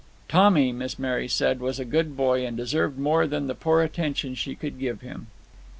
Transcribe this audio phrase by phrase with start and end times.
[0.27, 4.33] Tommy, Miss Mary said, was a good boy, and deserved more than the poor attention
[4.33, 5.27] she could give him.